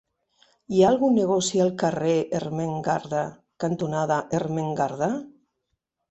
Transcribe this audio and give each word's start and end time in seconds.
Hi 0.75 0.79
ha 0.83 0.85
algun 0.91 1.11
negoci 1.17 1.59
al 1.65 1.67
carrer 1.83 2.15
Ermengarda 2.39 3.19
cantonada 3.65 4.17
Ermengarda? 4.39 5.11